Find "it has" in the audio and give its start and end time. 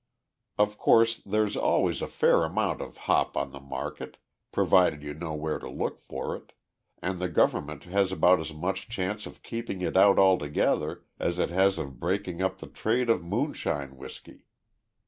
11.37-11.77